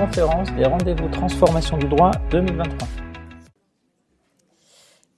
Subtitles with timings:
[0.00, 2.88] conférence des rendez-vous transformation du droit 2023.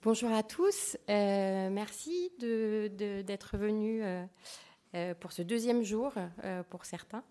[0.02, 4.24] Bonjour à tous, euh, merci d'être venus euh,
[4.96, 6.12] euh, pour ce deuxième jour
[6.68, 7.22] pour certains.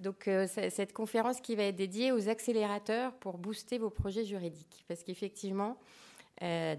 [0.00, 5.04] donc cette conférence qui va être dédiée aux accélérateurs pour booster vos projets juridiques, parce
[5.04, 5.78] qu'effectivement,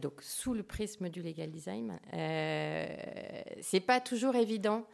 [0.01, 4.85] donc sous le prisme du legal design, c'est pas toujours évident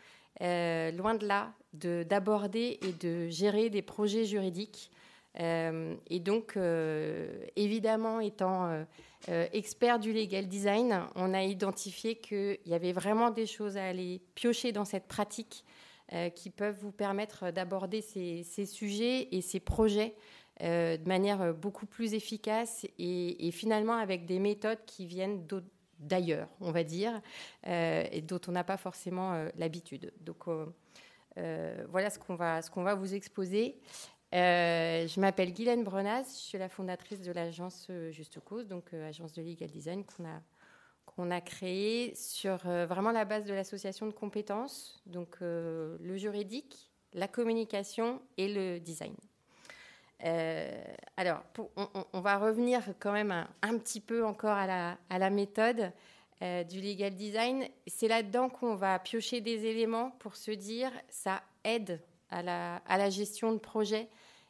[0.42, 4.92] euh, loin de là, d'aborder et de gérer des projets juridiques.
[5.40, 8.86] Euh, et donc, euh, évidemment, étant
[9.28, 14.22] expert du legal design, on a identifié qu'il y avait vraiment des choses à aller
[14.36, 15.64] piocher dans cette pratique
[16.36, 20.14] qui peuvent vous permettre d'aborder ces, sujets et ces projets
[20.60, 25.48] de manière beaucoup plus efficace et, et, finalement avec des méthodes qui viennent
[26.08, 27.22] d'ailleurs, on va dire,
[27.68, 30.14] euh, et dont on n'a pas forcément euh, l'habitude.
[30.22, 33.80] Donc euh, voilà ce qu'on va, va vous exposer.
[34.32, 39.42] je m'appelle Guylaine Brenas, je suis la fondatrice de l'agence Juste Cause, donc agence de
[39.42, 40.42] legal design qu'on a
[41.06, 47.28] qu'on a créée sur vraiment la base de l'association de compétences, donc le juridique, la
[47.28, 49.14] communication et le design.
[50.24, 50.84] Euh,
[51.18, 51.44] alors,
[52.14, 55.92] on, va revenir quand même un, petit peu encore à la, méthode
[56.42, 57.66] euh, du legal design.
[57.88, 63.52] C'est là-dedans qu'on va piocher des éléments pour se dire ça aide à la, gestion
[63.52, 64.08] de projet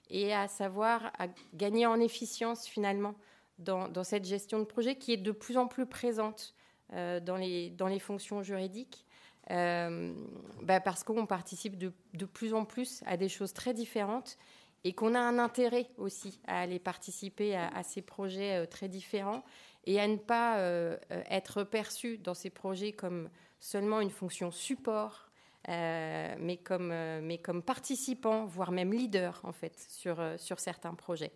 [0.10, 3.16] et à savoir à gagner en efficience finalement
[3.58, 6.54] dans, cette gestion de projet qui est de plus en plus présente
[6.94, 9.06] euh, dans, les, fonctions juridiques.
[9.50, 14.38] Bah, parce qu'on participe de, de, plus en plus à des choses très différentes
[14.84, 19.44] et qu'on a un intérêt aussi à aller participer à, ces projets euh, très différents
[19.86, 24.52] et à ne pas euh, euh, être perçu dans ces projets comme seulement une fonction
[24.52, 25.30] support,
[25.70, 31.32] mais, comme, mais comme participant, voire même leader en fait sur, sur certains projets.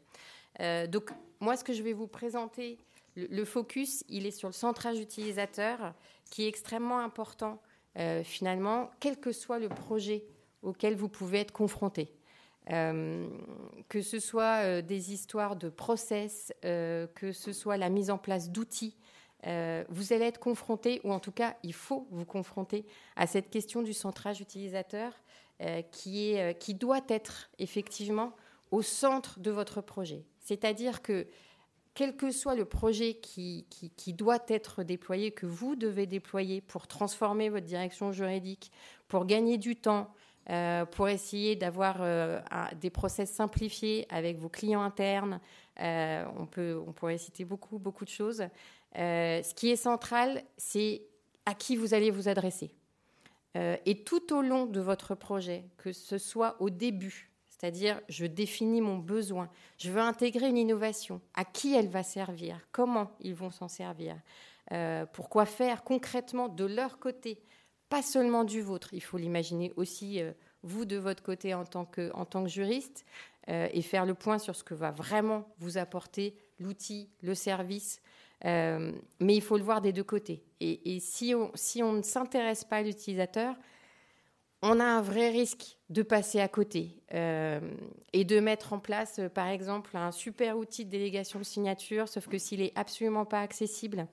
[0.90, 2.78] donc moi, ce que je vais vous présenter,
[3.16, 5.94] le, le, focus, il est sur le centrage utilisateur,
[6.30, 7.62] qui est extrêmement important
[8.26, 10.26] finalement, quel que soit le projet
[10.62, 12.14] auquel vous pouvez être confronté.
[12.72, 13.30] Euh,
[13.88, 18.18] que ce soit euh, des histoires de process, euh, que ce soit la mise en
[18.18, 18.96] place d'outils,
[19.90, 22.86] vous allez être confronté, ou en tout cas, il faut vous confronter
[23.16, 25.14] à cette question du centrage utilisateur
[25.92, 28.34] qui, est, qui doit être effectivement
[28.72, 30.26] au centre de votre projet.
[30.42, 31.28] C'est-à-dire que
[31.94, 36.60] quel que soit le projet qui, qui, qui, doit être déployé, que vous devez déployer
[36.60, 38.72] pour transformer votre direction juridique,
[39.08, 40.14] pour gagner du temps,
[40.50, 42.40] euh, pour essayer d'avoir euh,
[42.80, 45.42] des process simplifiés avec vos clients internes.
[45.82, 48.44] Euh, on, peut, on pourrait citer beaucoup, beaucoup de choses.
[48.96, 51.02] ce qui est central, c'est
[51.46, 52.72] à qui vous allez vous adresser.
[53.56, 58.82] et tout au long de votre projet, que ce soit au début, c'est-à-dire je définis
[58.82, 63.52] mon besoin, je veux intégrer une innovation, à qui elle va servir, comment ils vont
[63.52, 64.16] s'en servir,
[65.14, 67.42] pourquoi faire concrètement de leur côté
[67.90, 70.32] pas seulement du vôtre, il faut l'imaginer aussi euh,
[70.64, 73.06] vous de votre côté en tant que, en tant que juriste,
[73.50, 78.02] euh, et faire le point sur ce que va vraiment vous apporter l'outil, le service.
[78.46, 80.44] Euh, mais il faut le voir des deux côtés.
[80.60, 83.56] Et, si, on, si on ne s'intéresse pas à l'utilisateur,
[84.62, 89.48] on a un vrai risque de passer à côté et de mettre en place, par
[89.48, 94.08] exemple, un super outil de délégation de signature, sauf que s'il n'est absolument pas accessible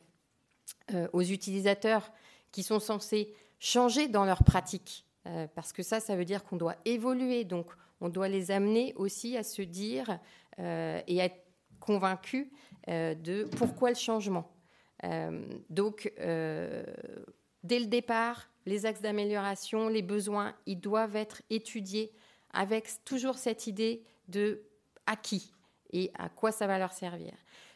[1.15, 2.13] aux utilisateurs
[2.53, 5.07] qui sont censés changer dans leur pratique.
[5.27, 7.45] Euh, parce que ça, ça veut dire qu'on doit évoluer.
[7.45, 10.19] Donc, on doit les amener aussi à se dire
[10.59, 11.43] euh, et à être
[11.81, 12.49] convaincus
[12.89, 14.51] euh, de pourquoi le changement.
[15.71, 22.13] donc, dès le départ, les axes d'amélioration, les besoins, ils doivent être étudiés
[22.53, 24.63] avec toujours cette idée de
[25.07, 25.53] à qui
[25.93, 27.33] et à quoi ça va leur servir.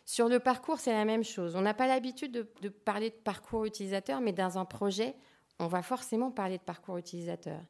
[0.06, 1.55] Sur le parcours, c'est la même chose.
[1.55, 5.15] On n'a pas l'habitude de, de, parler de parcours utilisateur, mais dans un projet,
[5.59, 7.61] on va forcément parler de parcours utilisateur.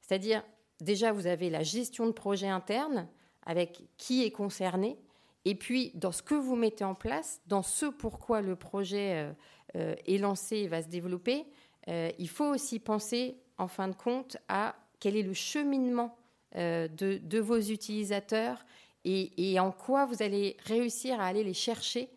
[0.00, 0.42] C'est-à-dire,
[0.80, 3.08] déjà, vous avez la gestion de projet interne
[3.46, 4.98] avec qui est concerné,
[5.44, 9.32] et puis dans ce que vous mettez en place, dans ce pourquoi le projet euh,
[9.76, 11.44] euh, est lancé et va se développer,
[11.88, 16.16] euh, il faut aussi penser, en fin de compte, à quel est le cheminement
[16.56, 18.64] de, vos utilisateurs
[19.04, 22.08] et, et, en quoi vous allez réussir à aller les chercher,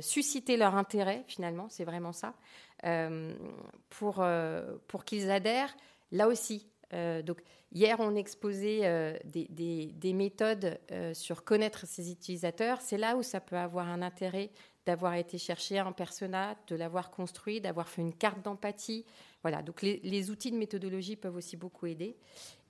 [0.00, 2.34] susciter leur intérêt, finalement, c'est vraiment ça,
[2.82, 5.74] pour, euh, pour qu'ils adhèrent.
[6.12, 7.42] Là aussi, euh, donc,
[7.72, 10.78] hier, on exposait des, des, des, méthodes
[11.14, 12.80] sur connaître ses utilisateurs.
[12.80, 14.50] C'est là où ça peut avoir un intérêt
[14.84, 19.04] d'avoir été chercher un persona, de l'avoir construit, d'avoir fait une carte d'empathie.
[19.42, 22.16] Voilà, donc les, les, outils de méthodologie peuvent aussi beaucoup aider.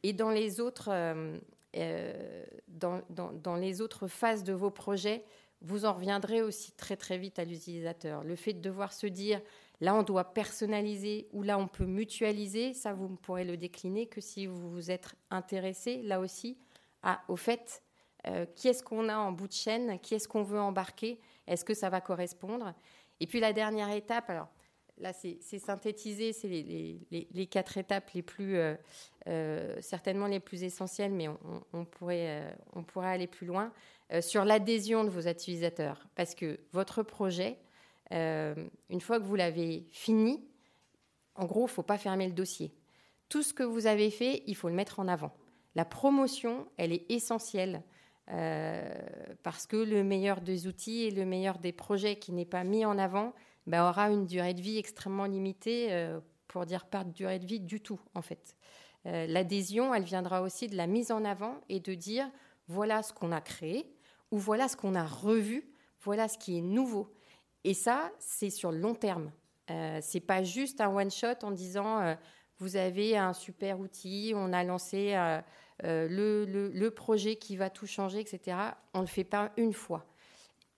[0.02, 0.88] Et dans les autres,
[2.68, 5.24] dans, dans, les autres phases de vos projets,
[5.62, 8.24] vous en reviendrez aussi très très vite à l'utilisateur.
[8.24, 9.40] Le fait de devoir se dire
[9.80, 14.20] là on doit personnaliser ou là on peut mutualiser, ça vous pourrez le décliner que
[14.20, 16.58] si vous vous êtes intéressé là aussi
[17.28, 17.82] au fait
[18.28, 21.64] euh, qui est-ce qu'on a en bout de chaîne, qui est-ce qu'on veut embarquer, est-ce
[21.64, 22.74] que ça va correspondre.
[23.20, 24.48] Et puis la dernière étape, alors
[24.98, 28.74] là c'est synthétisé, c'est les, quatre étapes les plus, euh,
[29.28, 31.28] euh, certainement les plus essentielles, mais
[31.72, 32.42] on, pourrait,
[32.96, 33.72] aller plus loin.
[34.20, 36.06] Sur l'adhésion de vos utilisateurs.
[36.14, 37.58] Parce que votre projet,
[38.10, 40.46] une fois que vous l'avez fini,
[41.34, 42.74] en gros, il ne faut pas fermer le dossier.
[43.28, 45.32] Tout ce que vous avez fait, il faut le mettre en avant.
[45.74, 47.82] La promotion, elle est essentielle
[48.30, 48.88] euh,
[49.42, 52.84] parce que le meilleur des outils et le meilleur des projets qui n'est pas mis
[52.84, 53.34] en avant
[53.66, 56.08] ben, aura une durée de vie extrêmement limitée,
[56.48, 58.56] pour dire pas de durée de vie du tout, en fait.
[59.04, 62.30] L'adhésion, elle viendra aussi de la mise en avant et de dire
[62.68, 63.92] voilà ce qu'on a créé,
[64.30, 65.68] ou voilà ce qu'on a revu,
[66.00, 67.12] voilà ce qui est nouveau.
[67.66, 69.32] Et ça, c'est sur le long terme.
[69.70, 72.14] Euh, c'est pas juste un one shot en disant euh,
[72.58, 75.40] vous avez un super outil, on a lancé euh,
[75.82, 78.56] euh, le, projet qui va tout changer, etc.
[78.94, 80.06] On le fait pas une fois.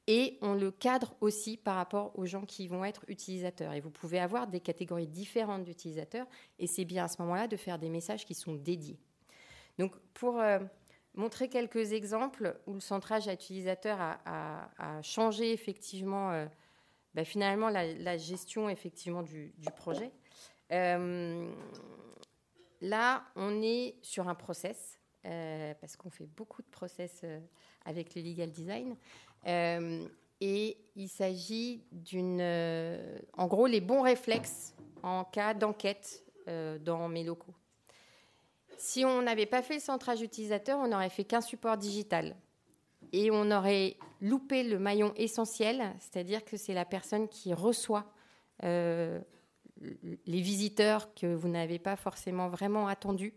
[0.07, 3.75] Et on le cadre aussi par rapport aux gens qui vont être utilisateurs.
[3.75, 6.27] Et vous pouvez avoir des catégories différentes d'utilisateurs.
[6.59, 8.99] Et c'est bien à ce moment-là de faire des messages qui sont dédiés.
[9.79, 10.41] Donc pour
[11.15, 16.49] montrer quelques exemples où le centrage à utilisateur a, changé effectivement,
[17.09, 20.11] euh, bah, finalement, la, gestion effectivement du, projet.
[20.73, 21.51] Euh,
[22.81, 27.25] là, on est sur un process, euh, parce qu'on fait beaucoup de process
[27.85, 28.97] avec le legal design.
[30.41, 32.41] et il s'agit d'une.
[33.37, 37.55] en gros, les bons réflexes en cas d'enquête dans mes locaux.
[38.79, 42.37] Si on n'avait pas fait le centrage utilisateur, on n'aurait fait qu'un support digital.
[43.13, 48.13] Et on aurait loupé le maillon essentiel, c'est-à-dire que c'est la personne qui reçoit
[48.65, 49.21] euh,
[50.27, 53.33] les visiteurs que vous n'avez pas forcément vraiment attendus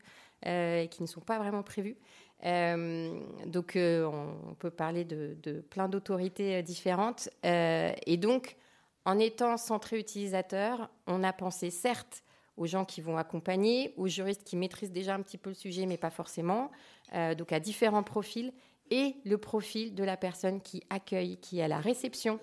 [0.47, 1.97] euh, et qui ne sont pas vraiment prévus.
[2.45, 7.29] Euh, donc, on peut parler de, plein d'autorités différentes.
[7.44, 8.57] et donc,
[9.06, 12.23] en étant centré utilisateur, on a pensé certes
[12.57, 15.85] aux gens qui vont accompagner, aux juristes qui maîtrisent déjà un petit peu le sujet,
[15.85, 16.71] mais pas forcément,
[17.38, 18.51] donc à différents profils,
[18.92, 22.40] et le profil de la personne qui accueille, qui est à la réception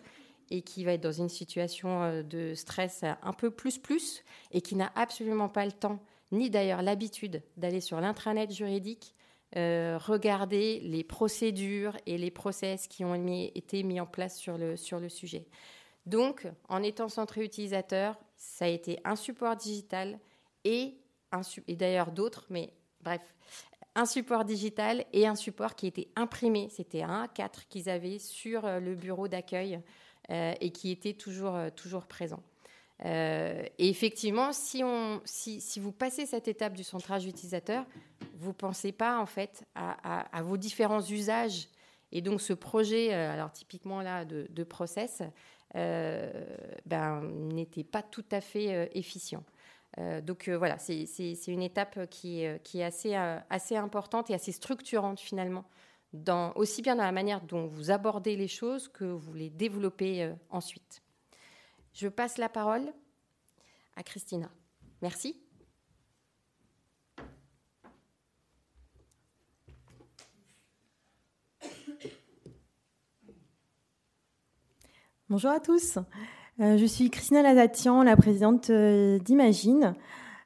[0.50, 4.62] et qui va être dans une situation euh, de stress un peu plus plus, et
[4.62, 6.00] qui n'a absolument pas le temps,
[6.32, 9.14] ni d'ailleurs l'habitude d'aller sur l'intranet juridique,
[9.56, 14.76] euh, regarder les procédures et les process qui ont été mis en place sur le,
[14.76, 15.46] sur le sujet.
[16.06, 20.18] Donc, en étant centré utilisateur, ça a été un support digital
[20.64, 20.96] et,
[21.66, 22.72] et d'ailleurs d'autres, mais
[23.02, 23.34] bref,
[23.98, 26.68] un support digital et un support qui était imprimé.
[26.70, 29.80] C'était un A4 qu'ils avaient sur euh, le bureau d'accueil
[30.30, 32.40] euh, et qui était toujours, euh, toujours présent.
[33.04, 37.84] et effectivement, si, on, si, si, vous passez cette étape du centrage utilisateur,
[38.34, 41.68] vous ne pensez pas en fait à, vos différents usages.
[42.10, 45.22] Et donc ce projet, alors typiquement là de, process,
[45.74, 47.22] ben,
[47.54, 49.44] n'était pas tout à fait efficient.
[49.96, 51.06] Euh, donc voilà, c'est
[51.46, 52.84] une étape qui qui est
[53.50, 55.64] assez, importante et assez structurante finalement,
[56.54, 61.02] aussi bien dans la manière dont vous abordez les choses que vous les développez ensuite.
[61.94, 62.92] Je passe la parole
[63.96, 64.50] à Christina.
[65.02, 65.40] Merci.
[75.28, 75.98] Bonjour à tous.
[76.60, 79.94] Euh, je suis Christina Lazatian, la présidente euh, d'Imagine.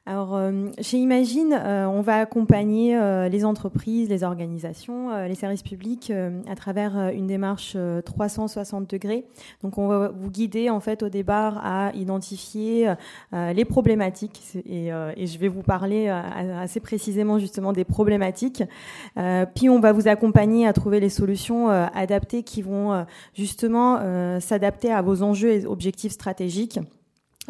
[0.05, 5.63] Alors, euh, chez Imagine, euh, on va accompagner euh, les entreprises, les organisations, les services
[5.63, 6.11] publics
[6.45, 9.23] à travers une démarche 360 degrés.
[9.61, 12.93] Donc, on va vous guider en fait au départ à identifier
[13.31, 18.63] les problématiques et, et, je vais vous parler assez précisément justement des problématiques.
[19.55, 23.99] puis, on va vous accompagner à trouver les solutions adaptées qui vont justement
[24.39, 26.79] s'adapter à vos enjeux et objectifs stratégiques.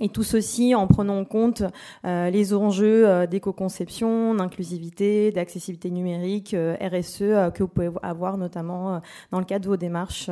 [0.01, 1.61] Et tout ceci en prenant en compte
[2.03, 9.01] euh, les enjeux euh, d'éco-conception, d'inclusivité, d'accessibilité numérique, euh, RSE que vous pouvez avoir notamment
[9.29, 10.29] dans le cadre de vos démarches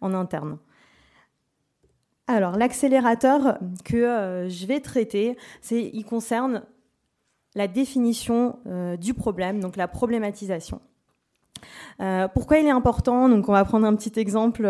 [0.00, 0.58] en interne.
[2.26, 5.38] Alors l'accélérateur que je vais traiter,
[5.70, 6.62] il concerne
[7.54, 8.58] la définition
[9.00, 10.80] du problème, donc la problématisation.
[12.34, 13.28] Pourquoi il est important?
[13.28, 14.68] Donc, on va prendre un petit exemple.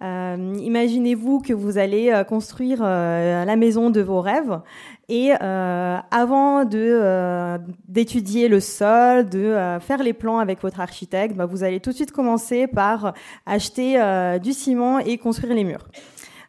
[0.00, 4.60] Imaginez-vous que vous allez construire la maison de vos rêves
[5.08, 10.80] et euh, avant de euh, d'étudier le sol, de euh, faire les plans avec votre
[10.80, 13.14] architecte, bah, vous allez tout de suite commencer par
[13.46, 13.96] acheter
[14.42, 15.86] du ciment et construire les murs.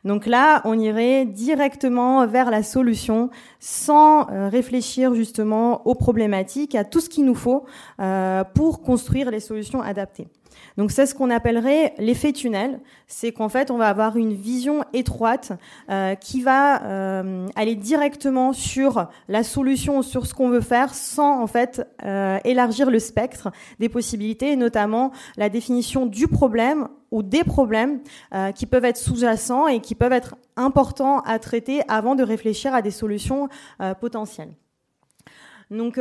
[0.04, 7.00] Donc là, on irait directement vers la solution sans réfléchir justement aux problématiques, à tout
[7.00, 7.66] ce qu'il nous faut
[8.54, 10.28] pour construire les solutions adaptées.
[10.78, 12.80] Donc c'est ce qu'on appellerait l'effet tunnel.
[13.08, 15.52] C'est qu'en fait, on va avoir une vision étroite
[15.90, 21.42] euh, qui va euh, aller directement sur la solution, sur ce qu'on veut faire, sans
[21.42, 27.24] en fait euh, élargir le spectre des possibilités, et notamment la définition du problème ou
[27.24, 28.02] des problèmes
[28.54, 32.82] qui peuvent être sous-jacents et qui peuvent être importants à traiter avant de réfléchir à
[32.82, 33.48] des solutions
[34.02, 34.52] potentielles.
[35.70, 36.00] Donc,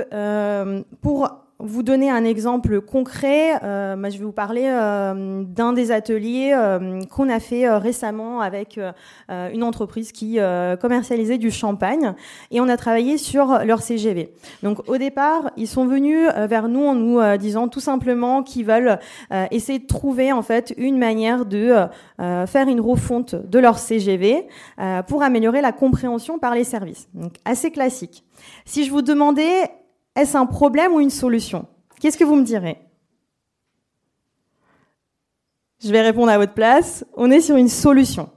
[1.02, 6.52] pour vous donner un exemple concret, euh, je vais vous parler euh, d'un des ateliers
[6.54, 8.78] euh, qu'on a fait euh, récemment avec
[9.28, 10.38] une entreprise qui
[10.80, 12.14] commercialisait du champagne
[12.50, 14.32] et on a travaillé sur leur CGV.
[14.62, 18.98] Donc au départ, ils sont venus vers nous en nous disant tout simplement qu'ils veulent
[19.50, 21.74] essayer de trouver en fait une manière de
[22.18, 24.46] faire une refonte de leur CGV
[25.06, 27.08] pour améliorer la compréhension par les services.
[27.14, 28.25] Donc assez classique.
[28.64, 29.70] Si je vous demandais
[30.16, 31.66] est-ce un problème ou une solution
[32.00, 32.78] Qu'est-ce que vous me direz?
[35.82, 37.04] Je vais répondre à votre place.
[37.14, 38.30] On est sur une solution.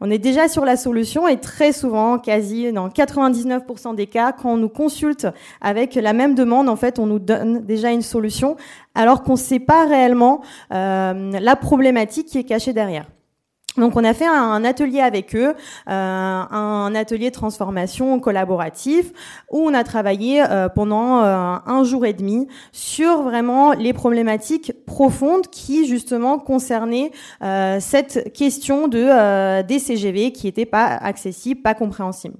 [0.00, 4.52] On est déjà sur la solution et très souvent, quasi dans 99% des cas, quand
[4.52, 5.26] on nous consulte
[5.60, 8.56] avec la même demande, en fait, on nous donne déjà une solution
[8.94, 13.06] alors qu'on ne sait pas réellement euh, la problématique qui est cachée derrière.
[13.76, 15.52] Donc on a fait un atelier avec eux, euh,
[15.88, 19.12] un atelier de transformation collaboratif
[19.50, 24.72] où on a travaillé euh, pendant euh, un jour et demi sur vraiment les problématiques
[24.86, 27.10] profondes qui justement concernaient
[27.80, 32.36] cette question de des CGV qui n'étaient pas accessibles, pas compréhensibles.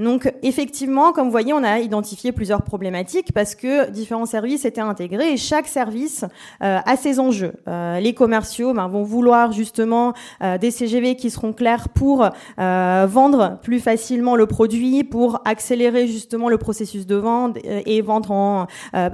[0.00, 4.80] Donc effectivement, comme vous voyez, on a identifié plusieurs problématiques parce que différents services étaient
[4.80, 6.24] intégrés et chaque service
[6.62, 7.52] euh, a ses enjeux.
[7.68, 13.58] Euh, les commerciaux ben, vont vouloir justement euh, des CGV qui seront clairs pour vendre
[13.62, 18.66] plus facilement le produit, pour accélérer justement le processus de vente et vendre en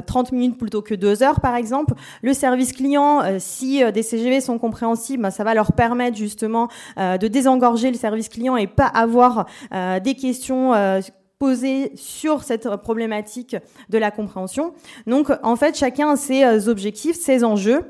[0.06, 1.94] 30 minutes plutôt que 2 heures par exemple.
[2.22, 7.26] Le service client, si des CGV sont compréhensibles, ben, ça va leur permettre justement de
[7.28, 11.00] désengorger le service client et pas avoir des questions euh,
[11.38, 13.56] posées sur cette problématique
[13.90, 14.72] de la compréhension.
[15.06, 17.84] Donc, en fait, chacun a ses euh, objectifs, ses enjeux.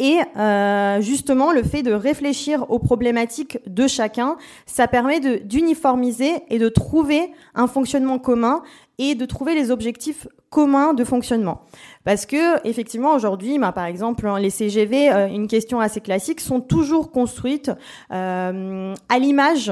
[0.00, 6.58] Et euh, justement, le fait de réfléchir aux problématiques de chacun, ça permet d'uniformiser et
[6.58, 8.62] de trouver un fonctionnement commun
[8.98, 11.60] et de trouver les objectifs communs de fonctionnement.
[12.04, 16.60] Parce que effectivement, aujourd'hui, bah, par exemple, hein, les CGV, une question assez classique, sont
[16.60, 17.70] toujours construites
[18.08, 19.70] à l'image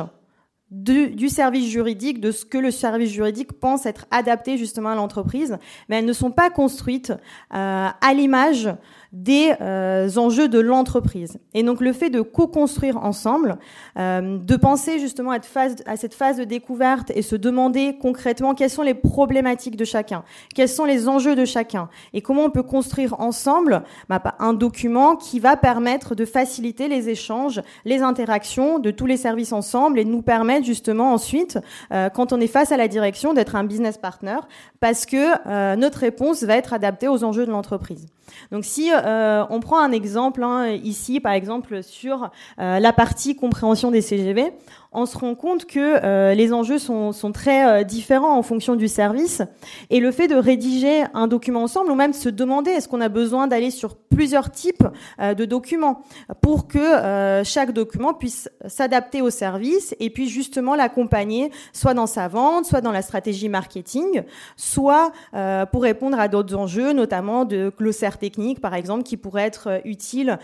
[0.70, 5.56] du service juridique, de ce que le service juridique pense être adapté justement à l'entreprise,
[5.88, 8.68] mais elles ne sont pas construites euh, à l'image
[9.12, 11.38] des euh, enjeux de l'entreprise.
[11.54, 13.58] Et donc le fait de co-construire ensemble,
[13.98, 18.82] euh, de penser justement à, cette phase de découverte et se demander concrètement quelles sont
[18.82, 20.24] les problématiques de chacun,
[20.54, 25.16] quels sont les enjeux de chacun, et comment on peut construire ensemble bah, un document
[25.16, 30.04] qui va permettre de faciliter les échanges, les interactions de tous les services ensemble et
[30.04, 31.58] nous permettre justement ensuite,
[31.92, 34.38] euh, quand on est face à la direction, d'être un business partner,
[34.80, 38.06] parce que notre réponse va être adaptée aux enjeux de l'entreprise.
[38.52, 43.36] Donc si euh, on prend un exemple hein, ici, par exemple sur euh, la partie
[43.36, 44.52] compréhension des CGV,
[44.92, 48.88] on se rend compte que euh, les enjeux sont, très euh, différents en fonction du
[48.88, 49.42] service.
[49.90, 53.08] Et le fait de rédiger un document ensemble, ou même se demander est-ce qu'on a
[53.08, 54.86] besoin d'aller sur plusieurs types
[55.20, 56.02] euh, de documents
[56.40, 56.78] pour que
[57.44, 62.80] chaque document puisse s'adapter au service et puis justement l'accompagner soit dans sa vente, soit
[62.80, 64.22] dans la stratégie marketing,
[64.56, 65.12] soit
[65.70, 70.38] pour répondre à d'autres enjeux, notamment de glossaire technique, par exemple, qui pourrait être utile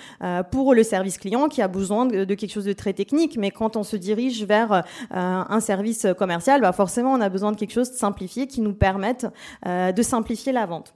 [0.50, 3.36] pour le service client qui a besoin de quelque chose de très technique.
[3.38, 7.52] Mais quand on se dirige vers euh, un service commercial, bah forcément, on a besoin
[7.52, 9.26] de quelque chose de simplifié qui nous permette
[9.66, 10.94] euh, de simplifier la vente.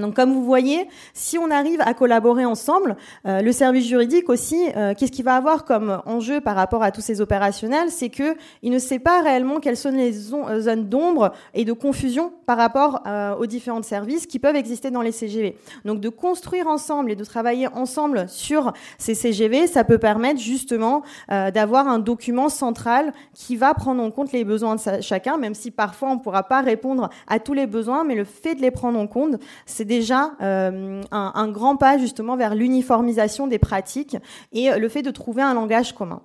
[0.00, 2.96] Donc comme vous voyez, si on arrive à collaborer ensemble,
[3.28, 6.90] euh, le service juridique aussi, euh, qu'est-ce qu'il va avoir comme enjeu par rapport à
[6.90, 7.90] tous ces opérationnels?
[7.90, 11.72] C'est que il ne sait pas réellement quelles sont les euh, zones d'ombre et de
[11.72, 13.04] confusion par rapport
[13.38, 15.56] aux différents services qui peuvent exister dans les CGV.
[15.86, 21.02] Donc de construire ensemble et de travailler ensemble sur ces CGV, ça peut permettre justement
[21.28, 25.70] d'avoir un document central qui va prendre en compte les besoins de chacun, même si
[25.70, 28.70] parfois on ne pourra pas répondre à tous les besoins, mais le fait de les
[28.70, 29.40] prendre en compte,
[29.84, 34.16] c'est déjà un, un grand pas justement vers l'uniformisation des pratiques
[34.52, 36.22] et le fait de trouver un langage commun.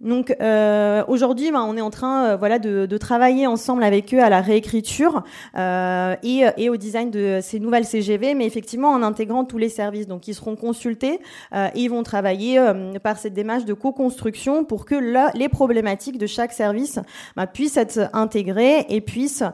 [0.00, 4.22] Donc euh, aujourd'hui, ben, on est en train, euh, voilà, de, travailler ensemble avec eux
[4.22, 5.22] à la réécriture
[5.56, 10.06] euh, et, au design de ces nouvelles CGV, mais effectivement en intégrant tous les services.
[10.06, 11.20] Donc ils seront consultés
[11.54, 12.60] et ils vont travailler
[13.02, 14.94] par cette démarche de co-construction pour que
[15.36, 16.98] les problématiques de chaque service
[17.36, 19.44] ben, puissent être intégrées et puissent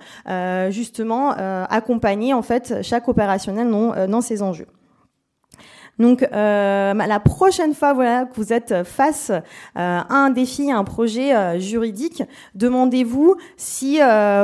[0.70, 4.66] justement accompagner en fait chaque opérationnel dans, ces enjeux.
[5.98, 9.40] Donc euh, la prochaine fois voilà, que vous êtes face euh,
[9.74, 12.22] à un défi, à un projet euh, juridique,
[12.54, 14.00] demandez-vous si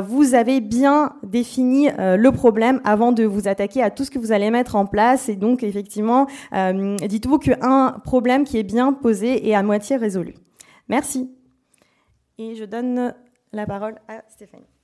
[0.06, 4.32] vous avez bien défini le problème avant de vous attaquer à tout ce que vous
[4.32, 5.28] allez mettre en place.
[5.28, 10.34] Et donc effectivement, dites-vous qu'un problème qui est bien posé est à moitié résolu.
[10.88, 11.30] Merci.
[12.38, 13.14] Et je donne
[13.52, 14.77] la parole à Stéphanie.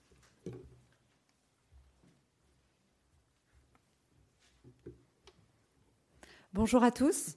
[6.55, 7.35] Bonjour à tous.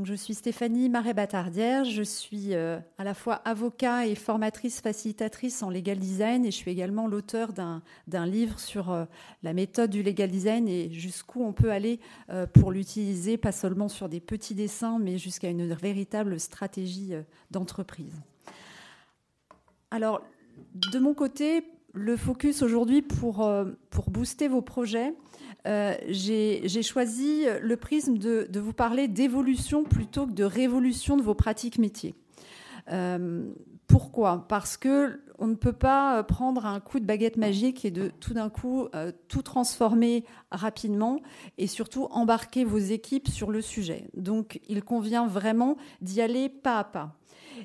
[0.00, 1.84] Je suis Stéphanie Marais-Batardière.
[1.84, 6.56] Je suis euh, à la fois avocat et formatrice facilitatrice en legal design et je
[6.56, 9.06] suis également l'auteur d'un livre sur euh,
[9.42, 11.98] la méthode du legal design et jusqu'où on peut aller
[12.30, 17.14] euh, pour l'utiliser, pas seulement sur des petits dessins, mais jusqu'à une véritable stratégie
[17.50, 18.22] d'entreprise.
[19.90, 20.22] Alors,
[20.76, 23.44] de mon côté, le focus aujourd'hui pour
[24.12, 25.12] booster vos projets,
[25.66, 31.34] euh, j'ai choisi le prisme de, vous parler d'évolution plutôt que de révolution de vos
[31.34, 32.14] pratiques métiers.
[32.90, 33.52] Euh,
[33.86, 34.46] pourquoi?
[34.48, 38.32] Parce que on ne peut pas prendre un coup de baguette magique et de tout
[38.32, 41.20] d'un coup euh, tout transformer rapidement
[41.58, 44.08] et surtout embarquer vos équipes sur le sujet.
[44.14, 47.16] Donc il convient vraiment d'y aller pas à pas.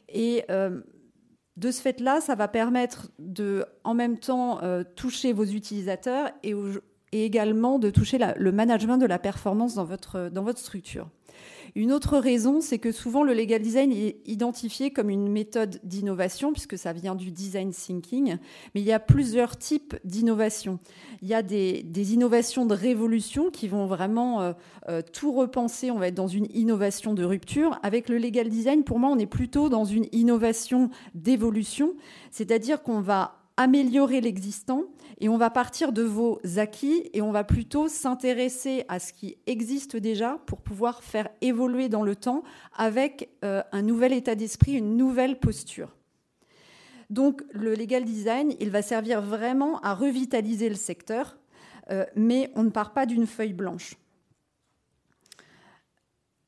[0.09, 4.59] Et de ce fait-là, ça va permettre de, en même temps,
[4.95, 6.53] toucher vos utilisateurs et,
[7.11, 11.07] et également de toucher le management de la performance dans votre, dans votre structure.
[11.75, 16.51] Une autre raison, c'est que souvent le legal design est identifié comme une méthode d'innovation,
[16.51, 18.37] puisque ça vient du design thinking,
[18.73, 20.79] mais il y a plusieurs types d'innovation.
[21.21, 21.83] Il y a des,
[22.13, 24.53] innovations de révolution qui vont vraiment euh,
[24.87, 27.79] euh, tout repenser, on va être dans une innovation de rupture.
[27.83, 31.95] Avec le legal design, pour moi, on est plutôt dans une innovation d'évolution,
[32.31, 34.83] c'est-à-dire qu'on va améliorer l'existant
[35.19, 39.37] et on va partir de vos acquis et on va plutôt s'intéresser à ce qui
[39.47, 42.43] existe déjà pour pouvoir faire évoluer dans le temps
[42.75, 45.95] avec euh, un nouvel état d'esprit, une nouvelle posture.
[47.09, 51.37] Donc le legal design, il va servir vraiment à revitaliser le secteur,
[51.89, 53.95] euh, mais on ne part pas d'une feuille blanche.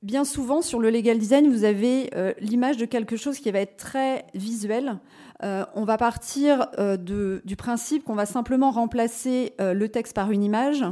[0.02, 3.60] Bien souvent, sur le legal design, vous avez euh, l'image de quelque chose qui va
[3.60, 4.98] être très visuel.
[5.44, 10.44] Euh, on va partir euh, du principe qu'on va simplement remplacer le texte par une
[10.44, 10.84] image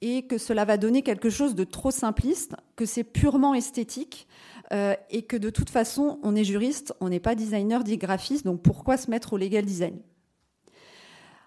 [0.00, 4.26] et que cela va donner quelque chose de trop simpliste, que c'est purement esthétique
[4.72, 8.62] et que de toute façon, on est juriste, on n'est pas designer, dit graphiste, donc
[8.62, 9.98] pourquoi se mettre au legal design?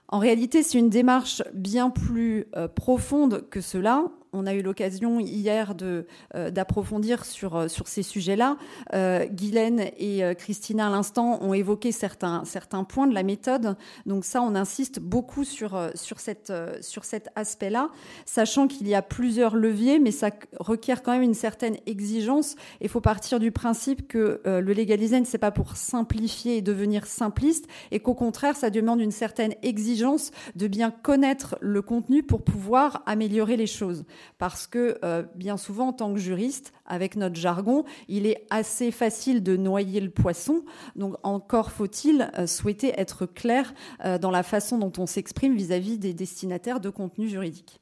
[0.08, 4.06] En réalité, c'est une démarche bien plus profonde que cela
[4.38, 8.58] on a eu l'occasion hier euh, d'approfondir sur, euh, sur ces sujets-là.
[8.94, 13.76] Euh, Guylaine et Christina, à l'instant, ont évoqué certains, certains points de la méthode.
[14.06, 17.90] Donc ça, on insiste beaucoup sur, sur, cette, sur cet aspect-là,
[18.26, 22.56] sachant qu'il y a plusieurs leviers, mais ça requiert quand même une certaine exigence.
[22.82, 27.06] Il faut partir du principe que le legal design, c'est pas pour simplifier et devenir
[27.06, 32.44] simpliste, et qu'au contraire, ça demande une certaine exigence de bien connaître le contenu pour
[32.44, 34.06] pouvoir améliorer les choses
[34.38, 38.92] parce que euh, bien souvent, en tant que juriste, avec notre jargon, il est assez
[38.92, 40.64] facile de noyer le poisson.
[40.96, 43.74] Donc encore faut-il euh, souhaiter être clair
[44.06, 47.80] euh, dans la façon dont on s'exprime vis-à-vis des destinataires de contenu juridique.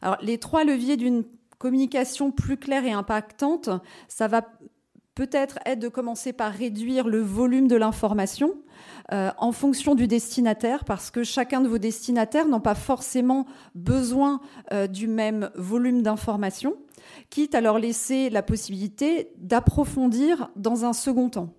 [0.00, 1.24] Alors les trois leviers d'une
[1.58, 3.70] communication plus claire et impactante,
[4.08, 4.42] ça va
[5.14, 8.54] peut-être être de commencer par réduire le volume de l'information
[9.12, 14.40] euh, en fonction du destinataire, parce que chacun de vos destinataires n'ont pas forcément besoin
[14.72, 16.76] euh, du même volume d'information,
[17.30, 21.54] quitte à leur laisser la possibilité d'approfondir dans un second temps.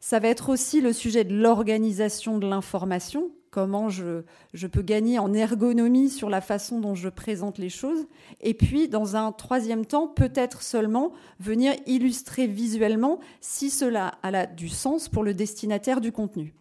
[0.00, 4.22] Ça va être aussi le sujet de l'organisation de l'information, comment je,
[4.70, 8.06] peux gagner en ergonomie sur la façon dont je présente les choses.
[8.40, 14.68] Et puis, dans un troisième temps, peut-être seulement venir illustrer visuellement si cela a du
[14.68, 16.54] sens pour le destinataire du contenu.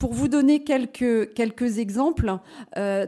[0.00, 2.38] Pour vous donner quelques, quelques exemples
[2.78, 3.04] euh,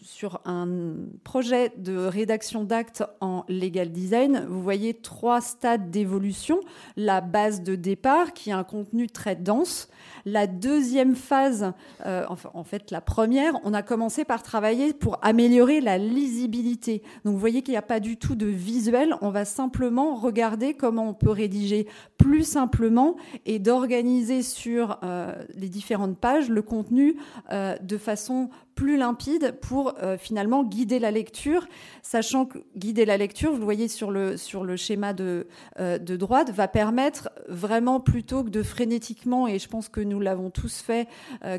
[0.00, 6.60] sur un projet de rédaction d'actes en legal design, vous voyez trois stades d'évolution.
[6.96, 9.90] La base de départ, qui a un contenu très dense.
[10.24, 11.74] La deuxième phase,
[12.06, 12.24] euh,
[12.54, 17.02] en fait la première, on a commencé par travailler pour améliorer la lisibilité.
[17.26, 20.72] Donc vous voyez qu'il n'y a pas du tout de visuel, on va simplement regarder
[20.72, 27.16] comment on peut rédiger plus simplement et d'organiser sur euh, les différentes pages le contenu
[27.50, 31.66] euh, de façon plus limpide pour euh, finalement guider la lecture,
[32.02, 35.46] sachant que guider la lecture, vous le voyez sur le, sur le schéma de,
[35.78, 40.48] de droite, va permettre vraiment plutôt que de frénétiquement, et je pense que nous l'avons
[40.48, 41.06] tous fait,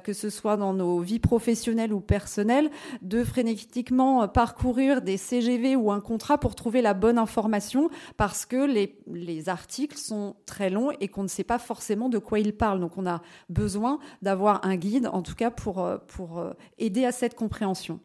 [0.03, 2.71] que ce soit dans nos vies professionnelles ou personnelles,
[3.03, 8.65] de frénétiquement parcourir des CGV ou un contrat pour trouver la bonne information, parce que
[8.65, 12.53] les, les articles sont très long et qu'on ne sait pas forcément de quoi il
[12.53, 12.79] parle.
[12.79, 17.05] Donc on a besoin d'avoir un guide, en tout cas pour, euh, pour euh, aider
[17.05, 17.99] à cette compréhension.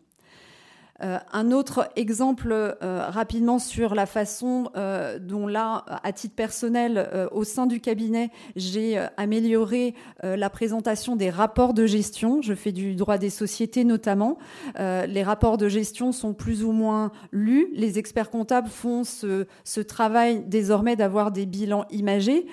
[1.00, 7.08] Euh, un autre exemple euh, rapidement sur la façon euh, dont là, à titre personnel,
[7.32, 12.42] au sein du cabinet, j'ai amélioré la présentation des rapports de gestion.
[12.42, 14.38] Je fais du droit des sociétés notamment.
[14.78, 17.68] les rapports de gestion sont plus ou moins lus.
[17.74, 22.46] Les experts comptables font ce, ce travail désormais d'avoir des bilans imagés.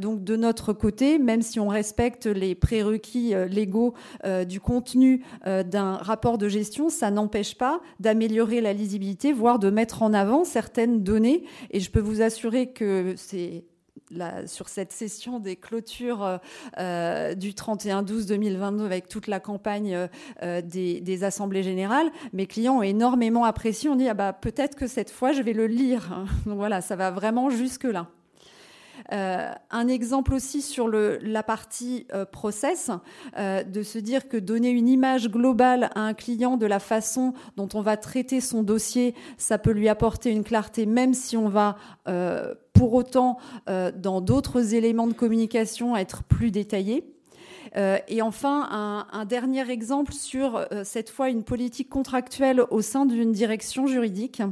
[0.00, 3.94] donc de notre côté, même si on respecte les prérequis légaux
[4.46, 10.02] du contenu d'un rapport de gestion, ça n'empêche pas d'améliorer la lisibilité, voire de mettre
[10.02, 11.44] en avant certaines données.
[11.70, 13.64] Et je peux vous assurer que c'est
[14.46, 16.38] sur cette session des clôtures euh,
[16.78, 20.08] euh, du 31-12-2022 avec toute la campagne
[20.42, 23.88] euh, des, assemblées générales, mes clients ont énormément apprécié.
[23.88, 26.24] On dit ah bah, peut-être que cette fois je vais le lire.
[26.46, 28.08] Donc voilà, ça va vraiment jusque là.
[29.12, 32.90] Euh, un exemple aussi sur la partie euh, process,
[33.38, 37.34] euh, de se dire que donner une image globale à un client de la façon
[37.56, 41.48] dont on va traiter son dossier, ça peut lui apporter une clarté, même si on
[41.48, 41.76] va
[42.72, 47.13] pour autant, dans d'autres éléments de communication, être plus détaillé.
[47.76, 53.06] Euh, et enfin, un, dernier exemple sur euh, cette fois une politique contractuelle au sein
[53.06, 54.42] d'une direction juridique,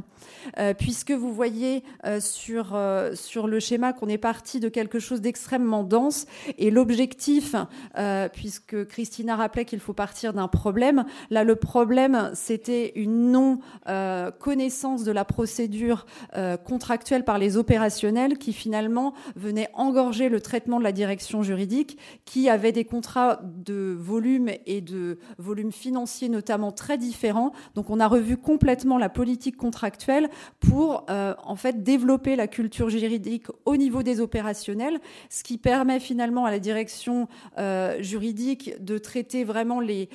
[0.57, 1.83] euh, puisque vous voyez
[2.19, 2.77] sur,
[3.13, 6.25] sur le schéma qu'on est parti de quelque chose d'extrêmement dense
[6.57, 7.55] et l'objectif,
[8.33, 15.11] puisque Christina rappelait qu'il faut partir d'un problème, là le problème c'était une non-connaissance de
[15.11, 16.05] la procédure
[16.65, 22.49] contractuelle par les opérationnels qui finalement venait engorger le traitement de la direction juridique qui
[22.49, 23.12] avait des contrats
[23.43, 27.51] de volume et de volume financier notamment très différents.
[27.75, 32.89] Donc on a revu complètement la politique contractuelle pour euh, en fait développer la culture
[32.89, 34.99] juridique au niveau des opérationnels,
[35.29, 40.09] ce qui permet finalement à la direction euh, juridique de traiter vraiment les,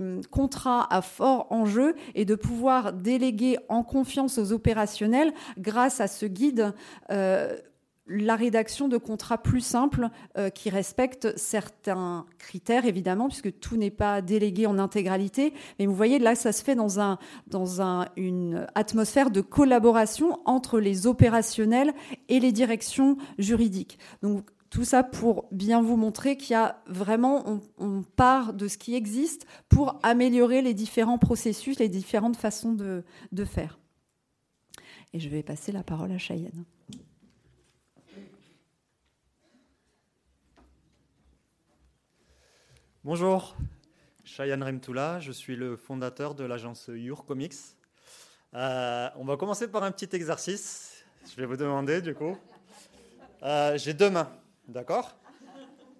[0.00, 6.08] hum, contrats à fort enjeu et de pouvoir déléguer en confiance aux opérationnels grâce à
[6.08, 6.72] ce guide.
[7.10, 7.56] Euh,
[8.08, 13.90] la rédaction de contrats plus simples euh, qui respectent certains critères, évidemment, puisque tout n'est
[13.90, 15.52] pas délégué en intégralité.
[15.78, 20.40] Mais vous voyez, là, ça se fait dans, un, dans un, une atmosphère de collaboration
[20.44, 21.92] entre les opérationnels
[22.28, 23.98] et les directions juridiques.
[24.22, 28.78] Donc, tout ça pour bien vous montrer qu'il y a vraiment, on, part de ce
[28.78, 33.78] qui existe pour améliorer les différents processus, les différentes façons de, de faire.
[35.12, 36.64] Et je vais passer la parole à Cheyenne.
[43.06, 43.54] Bonjour,
[44.24, 47.54] Cheyenne Remtoula, je suis le fondateur de l'agence Your Comics.
[48.52, 51.04] Euh, on va commencer par un petit exercice.
[51.24, 52.36] Je vais vous demander du coup.
[53.44, 54.28] Euh, j'ai deux mains,
[54.66, 55.14] d'accord?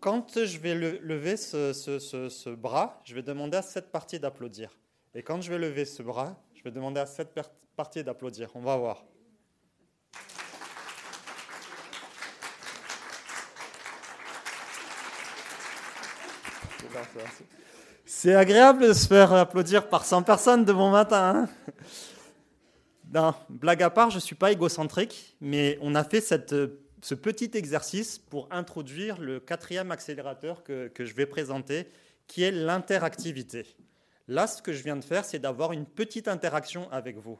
[0.01, 4.77] Quand je vais lever ce, bras, je vais demander à cette partie d'applaudir.
[5.14, 7.40] Et quand je vais lever ce bras, je vais demander à cette
[7.77, 8.51] partie d'applaudir.
[8.57, 9.05] On va voir.
[18.05, 21.49] C'est agréable de se faire applaudir par 100 personnes de bon matin.
[23.15, 23.35] Hein.
[23.49, 26.55] blague à part, je ne suis pas égocentrique, mais on a fait cette,
[27.03, 31.89] ce petit exercice pour introduire le quatrième accélérateur que, que je vais présenter,
[32.27, 33.67] qui est l'interactivité.
[34.29, 37.39] Là, ce que je viens de faire, c'est d'avoir une petite interaction avec vous.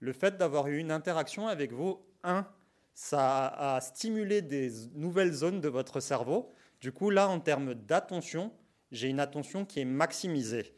[0.00, 2.46] Le fait d'avoir eu une interaction avec vous, un,
[2.94, 6.52] ça a stimulé des nouvelles zones de votre cerveau.
[6.80, 8.52] Du coup, là, en termes d'attention,
[8.92, 10.74] j'ai une attention qui est maximisée.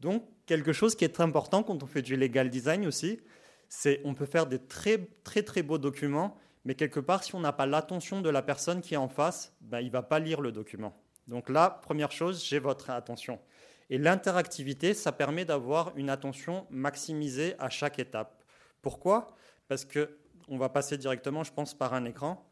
[0.00, 3.20] Donc, quelque chose qui est très important quand on fait du legal design aussi,
[3.68, 7.40] c'est on peut faire des très très très beaux documents, mais quelque part, si on
[7.40, 10.40] n'a pas l'attention de la personne qui est en face, ben, il va pas lire
[10.40, 11.00] le document.
[11.26, 13.38] Donc là, première chose, j'ai votre attention.
[13.90, 18.42] Et l'interactivité, ça permet d'avoir une attention maximisée à chaque étape.
[18.82, 19.34] Pourquoi?
[19.66, 22.50] Parce que on va passer directement, je pense, par un écran.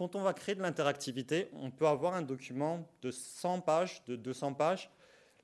[0.00, 4.54] On va créer de l'interactivité, on peut avoir un document de 100 pages, de 200
[4.54, 4.90] pages.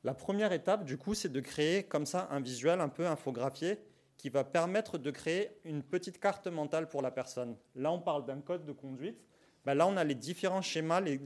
[0.02, 3.78] La première étape, du coup, c'est de créer comme ça un visuel un peu infographié
[4.16, 7.56] qui va permettre de créer une petite carte mentale pour la personne.
[7.74, 9.18] Là, on parle d'un code de conduite.
[9.64, 11.18] Ben là, on a les différents schémas, les,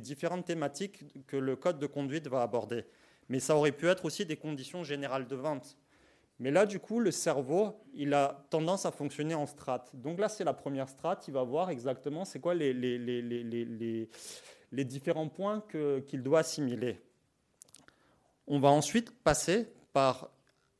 [0.00, 2.84] différentes thématiques que le code de conduite va aborder.
[3.28, 5.78] Mais ça aurait pu être aussi des conditions générales de vente.
[6.40, 9.94] Mais là, du coup, le cerveau, il a tendance à fonctionner en strates.
[9.94, 11.28] Donc là, c'est la première strate.
[11.28, 14.08] Il va voir exactement c'est quoi les, les, les,
[14.72, 15.62] les, différents points
[16.06, 17.00] qu'il doit assimiler.
[18.46, 20.30] On va ensuite passer par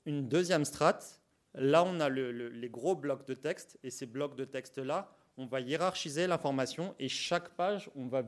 [0.06, 1.20] une deuxième strate.
[1.54, 3.78] Là, on a les gros blocs de texte.
[3.84, 8.22] Et ces blocs de texte-là, on va hiérarchiser l'information et chaque page, on va,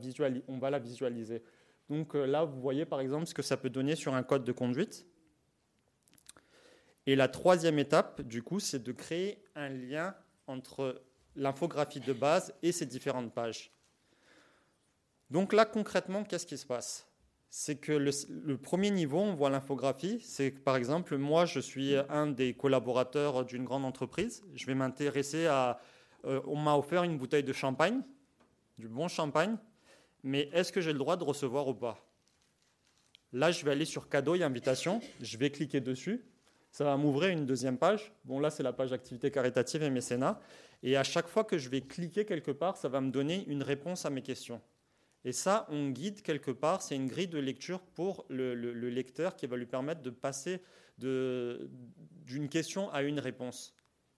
[0.47, 1.41] on va la visualiser.
[1.89, 4.43] Donc euh, là, vous voyez par exemple ce que ça peut donner sur un code
[4.43, 5.05] de conduite.
[7.07, 10.13] Et la troisième étape, du coup, c'est de créer un lien
[10.45, 11.01] entre
[11.37, 13.71] l'infographie de base et ces différentes pages.
[15.31, 17.07] Donc là, concrètement, qu'est-ce qui se passe?
[17.49, 20.19] C'est que le, premier niveau, on voit l'infographie.
[20.21, 24.43] C'est par exemple, moi, je suis un des collaborateurs d'une grande entreprise.
[24.53, 25.79] Je vais m'intéresser à...
[26.25, 28.01] Euh, on m'a offert une bouteille de champagne,
[28.77, 29.55] du bon champagne,
[30.23, 32.05] mais est-ce que j'ai le droit de recevoir ou pas?
[33.31, 36.25] Là, je vais aller sur cadeau et invitation, je vais cliquer dessus,
[36.77, 38.13] ça va m'ouvrir une deuxième page.
[38.23, 40.39] Bon, là, c'est la page activité caritative et mécénat.
[40.83, 43.63] Et à chaque fois que je vais cliquer quelque part, ça va me donner une
[43.63, 44.61] réponse à mes questions.
[45.25, 49.35] Et ça, on guide quelque part, c'est une grille de lecture pour le, le lecteur
[49.35, 50.61] qui va lui permettre de passer
[50.99, 53.73] d'une question à une réponse.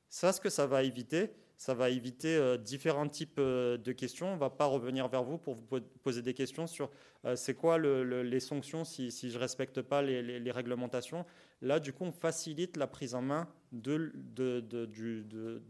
[0.09, 4.29] Ça, ce que ça va éviter, ça va éviter euh, différents types euh, de questions.
[4.29, 6.89] On ne va pas revenir vers vous pour vous poser des questions sur
[7.25, 11.25] euh, c'est quoi les sanctions si, je ne respecte pas les, réglementations.
[11.61, 14.13] Là, du coup, on facilite la prise en main de,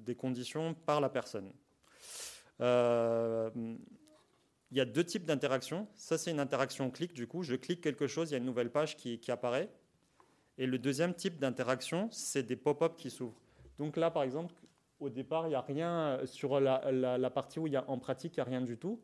[0.05, 1.51] des conditions par la personne.
[2.59, 2.67] il
[4.71, 5.87] y a deux types d'interactions.
[5.95, 7.13] Ça, c'est une interaction clic.
[7.13, 9.71] Du coup, je clique quelque chose, il y a une nouvelle page qui, qui apparaît.
[10.59, 13.41] Et le deuxième type d'interaction, c'est des pop-up qui s'ouvrent.
[13.79, 14.53] Donc là, par exemple,
[14.99, 17.97] au départ, il n'y a rien euh, sur la, partie où il y a en
[17.97, 19.01] pratique, il n'y a rien du tout.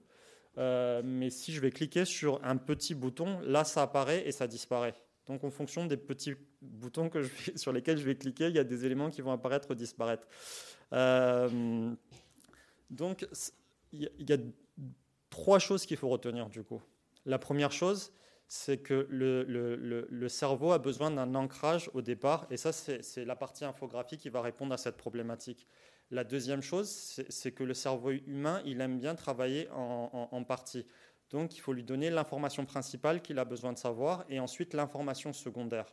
[0.58, 4.48] Euh, mais si je vais cliquer sur un petit bouton, là, ça apparaît et ça
[4.48, 4.96] disparaît.
[5.28, 8.60] Donc, en fonction des petits boutons que je sur lesquels je vais cliquer, il y
[8.60, 10.28] a des éléments qui vont apparaître disparaître.
[10.94, 11.94] Euh,
[12.90, 13.28] donc,
[13.92, 14.38] il y, a
[15.30, 16.82] trois choses qu'il faut retenir du coup.
[17.26, 18.14] La première chose,
[18.48, 23.66] c'est que le, cerveau a besoin d'un ancrage au départ, et ça, c'est la partie
[23.66, 25.68] infographie qui va répondre à cette problématique.
[26.12, 26.90] La deuxième chose,
[27.30, 30.86] c'est que le cerveau humain, il aime bien travailler en, en, partie.
[31.32, 35.34] Donc, il faut lui donner l'information principale qu'il a besoin de savoir, et ensuite l'information
[35.34, 35.88] secondaire.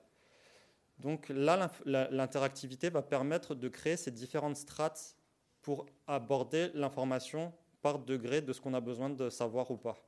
[0.99, 5.17] Donc là, l'interactivité va permettre de créer ces différentes strates
[5.63, 9.99] pour aborder l'information par degré de ce qu'on a besoin de savoir ou pas.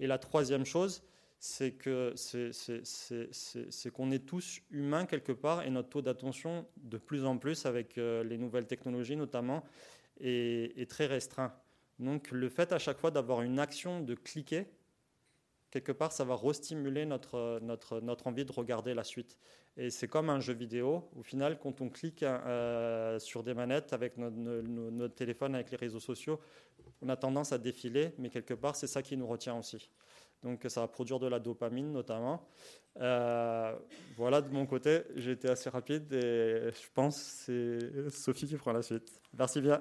[0.00, 1.02] Et la troisième chose,
[1.44, 7.24] c'est que c'est qu'on est tous humains quelque part et notre taux d'attention de plus
[7.24, 9.64] en plus avec euh, les nouvelles technologies notamment
[10.20, 11.52] est, très restreint.
[11.98, 14.68] Donc le fait à chaque fois d'avoir une action de cliquer,
[15.72, 17.60] quelque part ça va restimuler notre,
[18.24, 19.36] envie de regarder la suite.
[19.76, 23.92] Et c'est comme un jeu vidéo, au final quand on clique euh, sur des manettes
[23.92, 26.38] avec notre téléphone, avec les réseaux sociaux,
[27.00, 29.90] on a tendance à défiler, mais quelque part c'est ça qui nous retient aussi.
[30.42, 32.46] Donc ça va produire de la dopamine notamment.
[33.00, 33.74] Euh,
[34.16, 38.56] voilà de mon côté, j'ai été assez rapide et je pense que c'est Sophie qui
[38.56, 39.20] prend la suite.
[39.38, 39.78] Merci bien.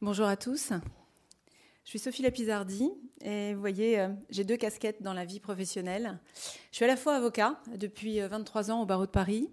[0.00, 0.70] Bonjour à tous.
[1.84, 2.90] Je suis Sophie Lapizardi
[3.22, 6.18] et vous voyez, euh, j'ai deux casquettes dans la vie professionnelle.
[6.70, 9.48] Je suis à la fois avocat depuis 23 euh, ans au barreau de Paris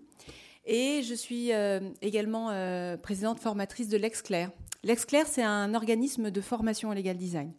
[0.65, 4.51] et je suis euh, également euh, présidente formatrice de l'Exclair.
[4.83, 7.53] L'Exclair, c'est un organisme de formation en legal design.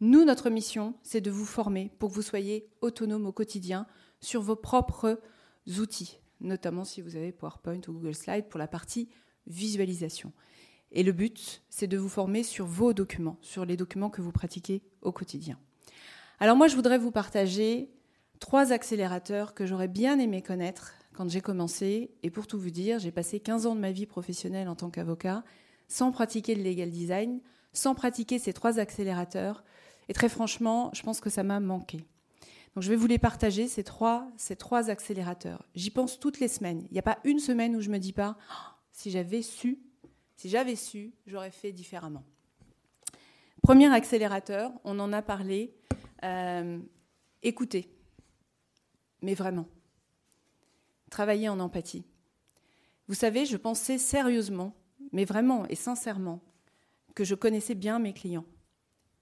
[0.00, 3.86] Nous, notre mission, c'est de vous former pour que vous soyez autonome au quotidien
[4.20, 5.20] sur vos propres
[5.78, 9.08] outils, notamment si vous avez PowerPoint ou Google Slide pour la partie
[9.46, 10.32] visualisation.
[10.90, 14.32] Et le but, c'est de vous former sur vos documents, sur les documents que vous
[14.32, 15.58] pratiquez au quotidien.
[16.38, 17.90] Alors moi, je voudrais vous partager
[18.40, 22.10] trois accélérateurs que j'aurais bien aimé connaître quand j'ai commencé.
[22.22, 24.90] Et pour tout vous dire, j'ai passé 15 ans de ma vie professionnelle en tant
[24.90, 25.44] qu'avocat
[25.88, 27.40] sans pratiquer le legal design,
[27.72, 29.62] sans pratiquer ces trois accélérateurs.
[30.08, 31.98] Et très franchement, je pense que ça m'a manqué.
[32.74, 34.30] Donc je vais vous les partager, ces trois,
[34.88, 35.66] accélérateurs.
[35.74, 36.86] J'y pense toutes les semaines.
[36.90, 39.42] Il n'y a pas une semaine où je ne me dis pas, oh, si j'avais
[39.42, 39.78] su,
[40.36, 42.24] si j'avais su, j'aurais fait différemment.
[43.62, 45.74] Premier accélérateur, on en a parlé,
[46.24, 46.80] euh,
[47.42, 47.94] écoutez,
[49.20, 49.68] mais vraiment,
[51.12, 52.04] travailler en empathie.
[53.06, 54.74] Vous savez, je pensais sérieusement,
[55.12, 56.40] mais vraiment et sincèrement,
[57.14, 58.46] que je connaissais bien mes clients.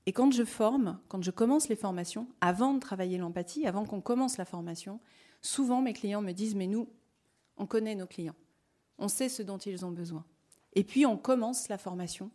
[0.07, 4.01] Et quand je forme, quand je commence les formations, avant de travailler l'empathie, avant qu'on
[4.01, 5.01] commence la formation,
[5.43, 6.89] souvent mes clients me disent, mais nous,
[7.59, 8.37] on connaît nos clients,
[8.99, 10.25] on sait ce dont ils ont besoin.
[10.75, 12.31] Et puis on commence la formation,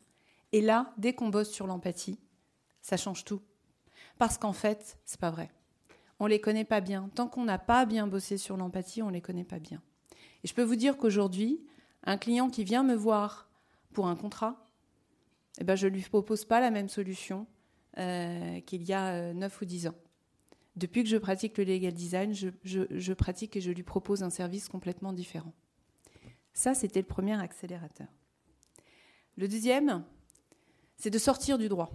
[0.52, 2.20] et là, dès qu'on bosse sur l'empathie,
[2.82, 3.41] ça change tout.
[4.18, 5.50] Parce qu'en fait, c'est pas vrai.
[6.19, 7.10] On les connaît pas bien.
[7.15, 9.82] Tant qu'on n'a pas bien bossé sur l'empathie, on les connaît pas bien.
[10.43, 11.65] Et je peux vous dire qu'aujourd'hui,
[12.04, 13.49] un client qui vient me voir
[13.93, 14.65] pour un contrat,
[15.60, 17.47] eh ben, je ne lui propose pas la même solution
[17.97, 19.95] euh, qu'il y a 9 euh, ou 10 ans.
[20.75, 24.67] Depuis que je pratique le legal design, je, pratique et je lui propose un service
[24.67, 25.54] complètement différent.
[26.54, 28.08] Ça, c'était le premier accélérateur.
[29.38, 30.04] Le deuxième,
[30.97, 31.91] c'est de sortir du droit.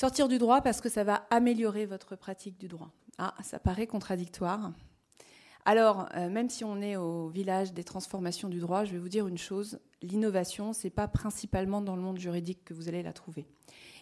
[0.00, 2.90] Sortir du droit parce que ça va améliorer votre pratique du droit.
[3.18, 4.72] Ah, ça paraît contradictoire.
[5.66, 9.10] Alors, euh, même si on est au village des transformations du droit, je vais vous
[9.10, 13.02] dire une chose l'innovation, ce n'est pas principalement dans le monde juridique que vous allez
[13.02, 13.46] la trouver.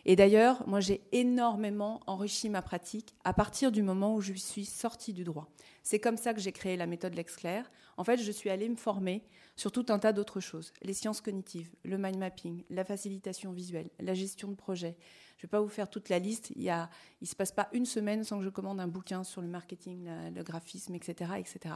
[0.04, 4.64] Et d'ailleurs, moi, j'ai énormément enrichi ma pratique à partir du moment où je suis
[4.64, 5.48] sortie du droit.
[5.82, 7.70] C'est comme ça que j'ai créé la méthode LexClair.
[7.96, 9.22] En fait, je suis allée me former
[9.56, 10.72] sur tout un tas d'autres choses.
[10.82, 14.96] Les sciences cognitives, le mind mapping, la facilitation visuelle, la gestion de projet.
[15.36, 16.52] Je ne vais pas vous faire toute la liste.
[16.56, 19.48] Il ne se passe pas une semaine sans que je commande un bouquin sur le
[19.48, 21.74] marketing, le graphisme, etc., etc.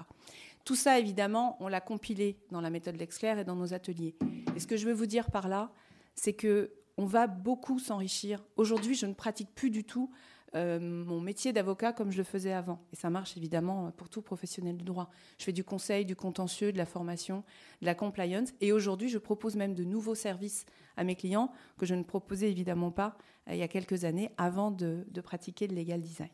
[0.65, 4.12] Tout ça, évidemment, on l'a compilé dans la méthode LexClair et dans nos ateliers.
[4.55, 5.73] Et ce que je veux vous dire par là,
[6.15, 8.45] c'est que on va beaucoup s'enrichir.
[8.57, 10.11] Aujourd'hui, je ne pratique plus du tout
[10.55, 12.81] euh, mon métier d'avocat comme je le faisais avant.
[12.93, 15.11] Et ça marche évidemment pour tout professionnel du droit.
[15.39, 17.45] Je fais du conseil, du contentieux, de la formation,
[17.81, 18.53] de la compliance.
[18.61, 22.51] Et aujourd'hui, je propose même de nouveaux services à mes clients que je ne proposais
[22.51, 23.17] évidemment pas
[23.49, 26.31] euh, il y a quelques années avant de, de pratiquer le legal design.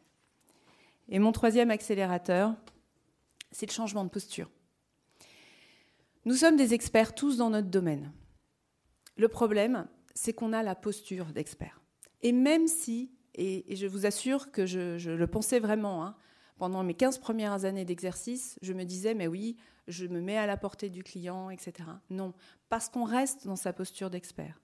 [1.09, 2.55] Et mon troisième accélérateur,
[3.53, 4.51] c'est le changement de posture.
[6.29, 8.13] Nous sommes des experts tous dans notre domaine.
[9.17, 11.81] Le problème, c'est qu'on a la posture d'expert.
[12.21, 16.17] Et même si, et, je vous assure que je, le pensais vraiment, hein,
[16.59, 20.45] pendant mes 15 premières années d'exercice, je me disais, mais oui, je me mets à
[20.45, 21.73] la portée du client, etc.
[22.11, 22.35] Non,
[22.69, 24.61] parce qu'on reste dans sa posture d'expert.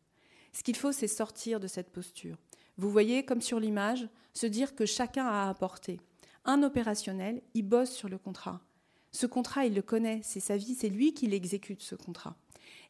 [0.52, 2.36] Ce qu'il faut, c'est sortir de cette posture.
[2.76, 5.98] Vous voyez, comme sur l'image, se dire que chacun a apporté.
[6.44, 8.60] Un opérationnel, il bosse sur le contrat.
[9.14, 12.36] Ce contrat, il le connaît, c'est sa vie, c'est lui qui l'exécute, ce contrat.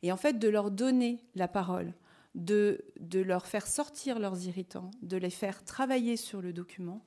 [0.02, 1.92] Et en fait, de leur donner la parole,
[2.34, 7.04] de, de leur faire sortir leurs irritants, de les faire travailler sur le document,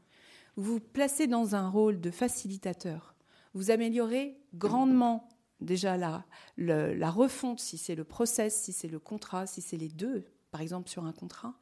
[0.56, 3.16] vous vous placez dans un rôle de facilitateur.
[3.56, 5.28] Vous améliorez grandement
[5.62, 6.24] déjà la,
[6.58, 10.62] la refonte, si c'est le process, si c'est le contrat, si c'est les deux, par
[10.62, 11.56] exemple sur un contrat,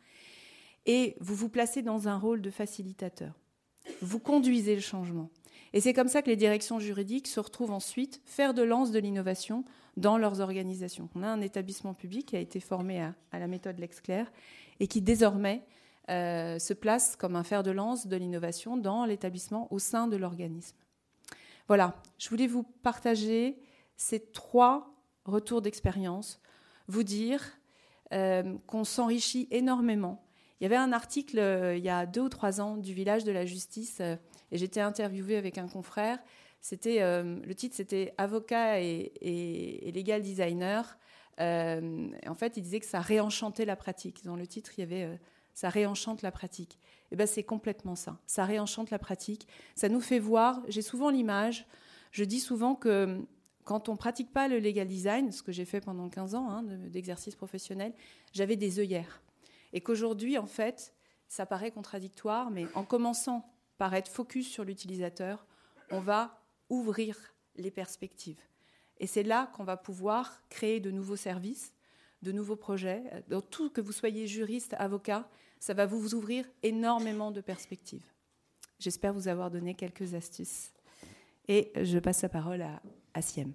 [0.85, 3.39] et vous vous placez dans un rôle de facilitateur.
[4.01, 5.29] Vous conduisez le changement.
[5.75, 8.99] Et c'est comme ça que les directions juridiques se retrouvent ensuite faire de lance de
[8.99, 9.65] l'innovation
[9.97, 11.09] dans leurs organisations.
[11.15, 14.31] On a un établissement public qui a été formé à, la méthode LexClair
[14.79, 15.65] et qui désormais
[16.09, 20.15] euh, se place comme un fer de lance de l'innovation dans l'établissement au sein de
[20.15, 20.77] l'organisme.
[21.67, 23.57] Voilà, je voulais vous partager
[23.97, 26.39] ces trois retours d'expérience,
[26.87, 27.43] vous dire
[28.13, 30.23] euh, qu'on s'enrichit énormément.
[30.61, 33.25] Il y avait un article euh, il y a deux ou trois ans du village
[33.25, 34.01] de la justice
[34.51, 36.19] et j'étais interviewée avec un confrère.
[36.61, 40.97] C'était euh, le titre, c'était avocat et, et, legal designer.
[41.39, 44.23] Euh, en fait, il disait que ça réenchantait la pratique.
[44.23, 45.15] Dans le titre, il y avait euh,
[45.53, 46.75] ça réenchante la pratique.
[46.75, 48.17] Et eh ben c'est complètement ça.
[48.25, 49.47] Ça réenchante la pratique.
[49.75, 50.61] Ça nous fait voir.
[50.67, 51.67] J'ai souvent l'image.
[52.11, 53.21] Je dis souvent que
[53.63, 56.63] quand on pratique pas le legal design, ce que j'ai fait pendant 15 ans hein,
[56.63, 57.93] d'exercice professionnel,
[58.33, 59.21] j'avais des œillères.
[59.73, 60.93] Et qu'aujourd'hui, en fait,
[61.27, 63.45] ça paraît contradictoire, mais en commençant
[63.77, 65.45] par être focus sur l'utilisateur,
[65.91, 67.17] on va ouvrir
[67.55, 68.41] les perspectives.
[68.97, 71.73] Et c'est là qu'on va pouvoir créer de nouveaux services,
[72.21, 73.03] de nouveaux projets.
[73.27, 78.05] Dans tout que vous soyez juriste, avocat, ça va vous ouvrir énormément de perspectives.
[78.79, 80.71] J'espère vous avoir donné quelques astuces.
[81.47, 82.81] Et je passe la parole à,
[83.13, 83.53] à Siem.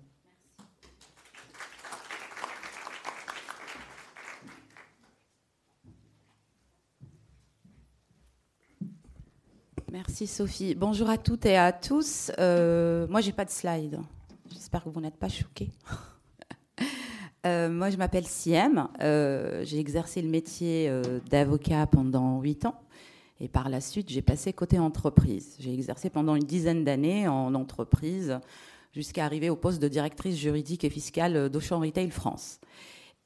[9.93, 10.77] Merci Sophie.
[10.77, 12.31] Bonjour à toutes et à tous.
[12.39, 13.99] Euh, moi, j'ai pas de slide.
[14.53, 15.71] J'espère que vous n'êtes pas choqués.
[17.47, 18.89] Euh, moi, je m'appelle Siem.
[19.01, 20.93] Euh, j'ai exercé le métier
[21.31, 22.79] d'avocat pendant huit ans.
[23.41, 25.57] Et par la suite, j'ai passé côté entreprise.
[25.59, 28.39] J'ai exercé pendant une dizaine d'années en entreprise
[28.93, 32.61] jusqu'à arriver au poste de directrice juridique et fiscale d'Auchan Retail France.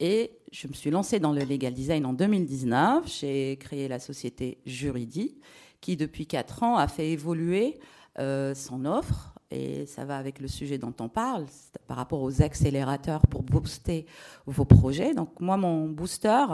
[0.01, 3.07] Et je me suis lancée dans le legal design en 2019.
[3.07, 5.39] J'ai créé la société Juridi,
[5.81, 7.79] qui depuis quatre ans a fait évoluer
[8.19, 9.35] euh, son offre.
[9.51, 11.47] Et ça va avec le sujet dont on parle,
[11.87, 14.07] par rapport aux accélérateurs pour booster
[14.47, 15.15] vos projets.
[15.15, 16.45] Donc moi, mon booster,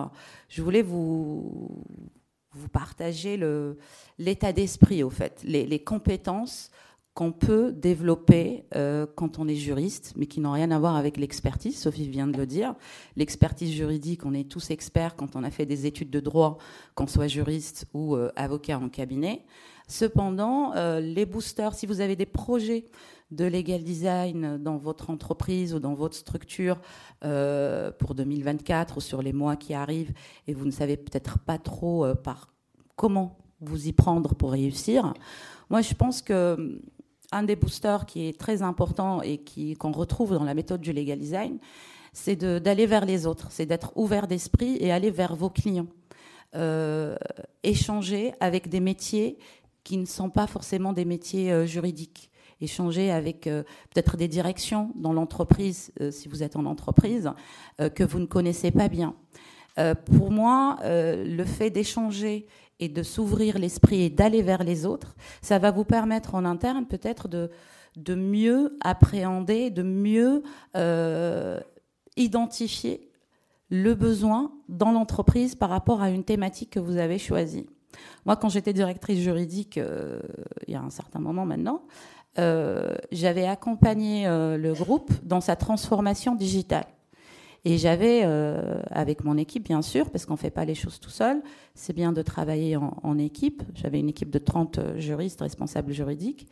[0.49, 1.82] je voulais vous,
[2.53, 3.41] vous partager
[4.18, 6.70] l'état d'esprit, au fait, les compétences
[7.14, 11.16] qu'on peut développer euh, quand on est juriste, mais qui n'ont rien à voir avec
[11.16, 11.76] l'expertise.
[11.76, 12.74] Sophie vient de le dire.
[13.16, 16.58] L'expertise juridique, on est tous experts quand on a fait des études de droit,
[16.94, 19.44] qu'on soit juriste ou euh, avocat en cabinet.
[19.88, 22.84] Cependant, euh, les boosters, si vous avez des projets
[23.32, 26.80] de legal design dans votre entreprise ou dans votre structure
[27.20, 30.12] pour 2024 ou sur les mois qui arrivent,
[30.48, 32.48] et vous ne savez peut-être pas trop par
[32.96, 35.14] comment vous y prendre pour réussir,
[35.68, 36.80] moi je pense que
[37.33, 39.41] un des boosters qui est très important et
[39.78, 41.59] qu'on retrouve dans la méthode du legal design,
[42.12, 45.87] c'est d'aller vers les autres, c'est d'être ouvert d'esprit et aller vers vos clients.
[46.57, 47.14] Euh,
[47.62, 49.39] échanger avec des métiers
[49.85, 52.31] qui ne sont pas forcément des métiers euh, juridiques.
[52.61, 53.62] Échanger avec euh,
[53.95, 57.31] peut-être des directions dans l'entreprise, si vous êtes en entreprise,
[57.78, 59.14] que vous ne connaissez pas bien.
[60.05, 62.47] Pour moi, le fait d'échanger
[62.81, 66.87] et de s'ouvrir l'esprit et d'aller vers les autres, ça va vous permettre en interne
[66.87, 67.51] peut-être de,
[67.97, 70.43] de mieux appréhender, de mieux
[70.77, 71.61] euh,
[72.16, 73.09] identifier
[73.68, 77.66] le besoin dans l'entreprise par rapport à une thématique que vous avez choisie.
[78.25, 80.21] Moi, quand j'étais directrice juridique, euh,
[80.66, 81.83] il y a un certain moment maintenant,
[82.39, 86.87] euh, j'avais accompagné le groupe dans sa transformation digitale.
[87.64, 90.98] Et j'avais, euh, avec mon équipe, bien sûr, parce qu'on ne fait pas les choses
[90.98, 91.42] tout seul,
[91.74, 93.62] c'est bien de travailler en, équipe.
[93.74, 96.48] J'avais une équipe de 30 euh, juristes, responsables juridiques.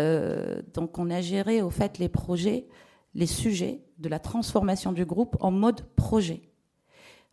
[0.00, 2.68] Euh, donc on a géré, au fait, les projets,
[3.14, 6.42] les sujets de la transformation du groupe en mode projet,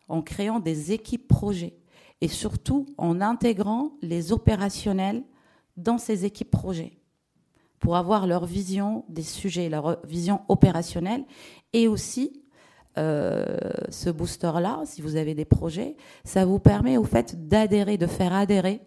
[0.08, 1.76] en créant des équipes projets
[2.20, 5.22] et surtout en intégrant les opérationnels
[5.76, 6.98] dans ces équipes projets
[7.78, 11.24] pour avoir leur vision des sujets, leur vision opérationnelle
[11.72, 12.41] et aussi
[12.98, 13.56] euh,
[13.88, 18.32] ce booster-là, si vous avez des projets, ça vous permet au fait d'adhérer, de faire
[18.32, 18.82] adhérer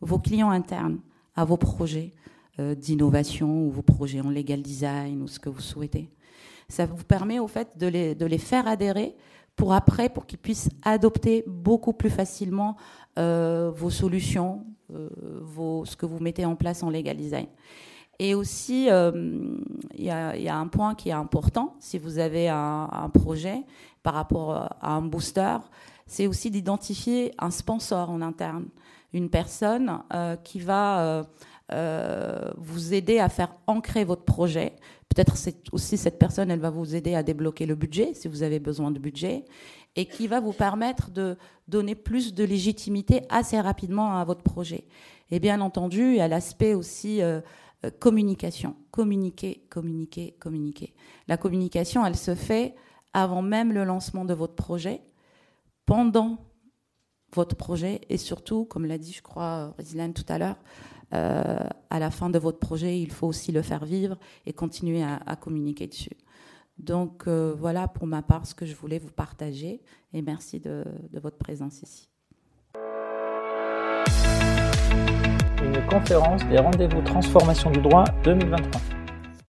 [0.00, 1.00] vos clients internes
[1.34, 2.12] à vos projets
[2.60, 6.10] euh, d'innovation ou vos projets en legal design ou ce que vous souhaitez.
[6.68, 9.16] Ça vous permet au fait de les, de les faire adhérer
[9.56, 12.76] pour après, pour qu'ils puissent adopter beaucoup plus facilement
[13.18, 17.46] euh, vos solutions, vos, ce que vous mettez en place en legal design.
[18.18, 19.12] Et aussi, euh,
[19.94, 23.62] il y, a un point qui est important si vous avez un, projet
[24.02, 25.56] par rapport à un booster,
[26.06, 28.66] c'est aussi d'identifier un sponsor en interne,
[29.12, 31.24] une personne euh, qui va
[31.72, 34.72] euh, vous aider à faire ancrer votre projet.
[35.08, 35.34] Peut-être
[35.72, 38.90] aussi cette personne, elle va vous aider à débloquer le budget si vous avez besoin
[38.90, 39.44] de budget
[39.94, 41.36] et qui va vous permettre de
[41.68, 44.84] donner plus de légitimité assez rapidement à votre projet.
[45.30, 47.20] Et bien entendu, il y a l'aspect aussi
[47.84, 48.76] euh, communication.
[48.90, 50.94] Communiquer, communiquer, communiquer.
[51.28, 52.74] La communication, elle se fait
[53.12, 55.00] avant même le lancement de votre projet,
[55.86, 56.38] pendant
[57.34, 60.58] votre projet et surtout, comme l'a dit, je crois, Résilane tout à l'heure,
[61.14, 61.58] euh,
[61.90, 65.36] à la fin de votre projet, il faut aussi le faire vivre et continuer à,
[65.36, 66.16] communiquer dessus.
[66.78, 70.84] Donc euh, voilà pour ma part ce que je voulais vous partager et merci de
[71.12, 72.08] votre présence ici.
[75.90, 78.97] Conférence des rendez-vous transformation du droit 2023.